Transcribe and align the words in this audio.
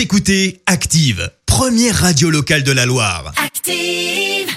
Vous 0.00 0.04
écoutez 0.04 0.62
Active, 0.64 1.30
première 1.44 1.94
radio 1.94 2.30
locale 2.30 2.62
de 2.62 2.72
la 2.72 2.86
Loire. 2.86 3.34
Active. 3.36 4.56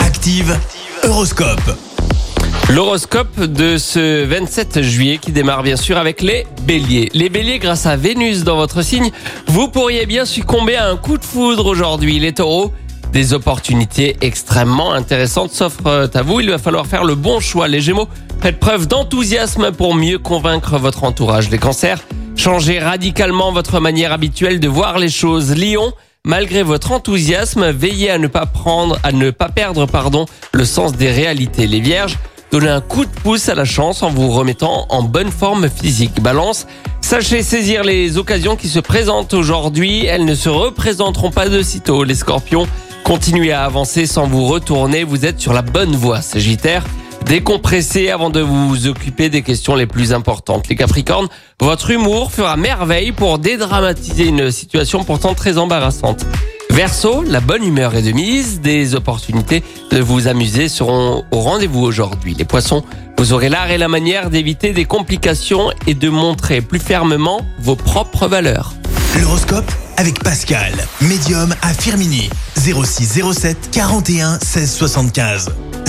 Active, 0.00 0.58
Horoscope. 1.02 1.76
L'horoscope 2.70 3.42
de 3.42 3.76
ce 3.76 4.24
27 4.24 4.80
juillet 4.80 5.18
qui 5.18 5.32
démarre 5.32 5.64
bien 5.64 5.76
sûr 5.76 5.98
avec 5.98 6.22
les 6.22 6.46
béliers. 6.62 7.10
Les 7.12 7.28
béliers, 7.28 7.58
grâce 7.58 7.84
à 7.84 7.96
Vénus 7.96 8.42
dans 8.42 8.56
votre 8.56 8.80
signe, 8.80 9.10
vous 9.48 9.68
pourriez 9.68 10.06
bien 10.06 10.24
succomber 10.24 10.76
à 10.76 10.88
un 10.88 10.96
coup 10.96 11.18
de 11.18 11.24
foudre 11.26 11.66
aujourd'hui. 11.66 12.18
Les 12.18 12.32
taureaux, 12.32 12.72
des 13.12 13.34
opportunités 13.34 14.16
extrêmement 14.22 14.94
intéressantes 14.94 15.50
s'offrent 15.50 16.08
à 16.14 16.22
vous. 16.22 16.40
Il 16.40 16.48
va 16.48 16.56
falloir 16.56 16.86
faire 16.86 17.04
le 17.04 17.16
bon 17.16 17.38
choix. 17.38 17.68
Les 17.68 17.82
gémeaux, 17.82 18.08
faites 18.40 18.58
preuve 18.58 18.88
d'enthousiasme 18.88 19.72
pour 19.72 19.94
mieux 19.94 20.18
convaincre 20.18 20.78
votre 20.78 21.04
entourage. 21.04 21.50
Les 21.50 21.58
cancers, 21.58 22.00
changez 22.36 22.78
radicalement 22.78 23.52
votre 23.52 23.80
manière 23.80 24.12
habituelle 24.12 24.60
de 24.60 24.68
voir 24.68 24.98
les 24.98 25.10
choses. 25.10 25.54
Lion, 25.54 25.92
Malgré 26.26 26.62
votre 26.62 26.92
enthousiasme, 26.92 27.70
veillez 27.70 28.08
à 28.08 28.16
ne 28.16 28.28
pas 28.28 28.46
prendre, 28.46 28.98
à 29.02 29.12
ne 29.12 29.30
pas 29.30 29.50
perdre, 29.50 29.84
pardon, 29.84 30.24
le 30.54 30.64
sens 30.64 30.94
des 30.94 31.10
réalités. 31.10 31.66
Les 31.66 31.80
vierges, 31.80 32.18
donnez 32.50 32.70
un 32.70 32.80
coup 32.80 33.04
de 33.04 33.10
pouce 33.10 33.50
à 33.50 33.54
la 33.54 33.66
chance 33.66 34.02
en 34.02 34.08
vous 34.08 34.30
remettant 34.30 34.86
en 34.88 35.02
bonne 35.02 35.30
forme 35.30 35.68
physique. 35.68 36.22
Balance, 36.22 36.66
sachez 37.02 37.42
saisir 37.42 37.84
les 37.84 38.16
occasions 38.16 38.56
qui 38.56 38.68
se 38.68 38.80
présentent 38.80 39.34
aujourd'hui. 39.34 40.06
Elles 40.06 40.24
ne 40.24 40.34
se 40.34 40.48
représenteront 40.48 41.30
pas 41.30 41.50
de 41.50 41.60
sitôt. 41.60 42.04
Les 42.04 42.14
scorpions, 42.14 42.66
continuez 43.04 43.52
à 43.52 43.64
avancer 43.64 44.06
sans 44.06 44.26
vous 44.26 44.46
retourner. 44.46 45.04
Vous 45.04 45.26
êtes 45.26 45.40
sur 45.40 45.52
la 45.52 45.60
bonne 45.60 45.94
voie. 45.94 46.22
Sagittaire, 46.22 46.86
décompressez 47.26 48.10
avant 48.10 48.30
de 48.30 48.40
vous 48.40 48.86
occuper 48.86 49.28
des 49.28 49.42
questions 49.42 49.74
les 49.74 49.86
plus 49.86 50.12
importantes. 50.12 50.68
Les 50.68 50.76
Capricornes, 50.76 51.28
votre 51.60 51.90
humour 51.90 52.32
fera 52.32 52.56
merveille 52.56 53.12
pour 53.12 53.38
dédramatiser 53.38 54.26
une 54.26 54.50
situation 54.50 55.04
pourtant 55.04 55.34
très 55.34 55.58
embarrassante. 55.58 56.24
Verseau, 56.70 57.22
la 57.22 57.40
bonne 57.40 57.62
humeur 57.62 57.94
est 57.94 58.02
de 58.02 58.12
mise, 58.12 58.60
des 58.60 58.94
opportunités 58.96 59.62
de 59.92 60.00
vous 60.00 60.26
amuser 60.26 60.68
seront 60.68 61.24
au 61.30 61.40
rendez-vous 61.40 61.82
aujourd'hui. 61.82 62.34
Les 62.34 62.44
poissons, 62.44 62.82
vous 63.16 63.32
aurez 63.32 63.48
l'art 63.48 63.70
et 63.70 63.78
la 63.78 63.88
manière 63.88 64.28
d'éviter 64.28 64.72
des 64.72 64.84
complications 64.84 65.70
et 65.86 65.94
de 65.94 66.08
montrer 66.08 66.60
plus 66.60 66.80
fermement 66.80 67.42
vos 67.60 67.76
propres 67.76 68.26
valeurs. 68.26 68.74
L'horoscope 69.20 69.70
avec 69.96 70.22
Pascal, 70.24 70.72
médium 71.00 71.54
à 71.62 71.72
Firmini. 71.72 72.28
06 72.56 73.22
07 73.32 73.70
41 73.70 74.40
16 74.40 74.72
75. 74.74 75.50